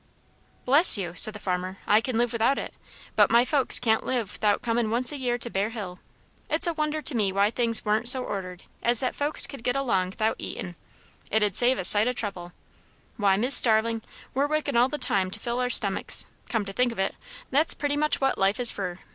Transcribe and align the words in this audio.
"Bless 0.65 0.97
you!" 0.97 1.13
said 1.15 1.35
the 1.35 1.39
farmer, 1.39 1.77
"I 1.85 2.01
kin 2.01 2.17
live 2.17 2.33
without 2.33 2.57
it; 2.57 2.73
but 3.15 3.29
my 3.29 3.45
folks 3.45 3.77
can't 3.77 4.03
live 4.03 4.39
'thout 4.39 4.63
comin' 4.63 4.89
once 4.89 5.11
a 5.11 5.15
year 5.19 5.37
to 5.37 5.47
Bear 5.51 5.69
Hill. 5.69 5.99
It 6.49 6.63
is 6.63 6.67
a 6.67 6.73
wonder 6.73 7.03
to 7.03 7.15
me 7.15 7.31
why 7.31 7.51
things 7.51 7.85
warn't 7.85 8.09
so 8.09 8.23
ordered 8.23 8.63
as 8.81 8.99
that 9.01 9.13
folks 9.13 9.45
could 9.45 9.63
get 9.63 9.75
along 9.75 10.13
'thout 10.13 10.37
eatin'. 10.39 10.75
It'd 11.29 11.55
save 11.55 11.77
a 11.77 11.83
sight 11.83 12.07
o' 12.07 12.13
trouble. 12.13 12.51
Why, 13.17 13.37
Mis' 13.37 13.55
Starlin', 13.57 14.01
we're 14.33 14.47
workin' 14.47 14.75
all 14.75 14.89
the 14.89 14.97
time 14.97 15.29
to 15.29 15.39
fill 15.39 15.59
our 15.59 15.69
stomachs; 15.69 16.25
come 16.49 16.65
to 16.65 16.73
think 16.73 16.91
of 16.91 16.97
it, 16.97 17.13
that's 17.51 17.75
pretty 17.75 17.95
much 17.95 18.19
what 18.19 18.39
life 18.39 18.59
is 18.59 18.71
fur. 18.71 18.97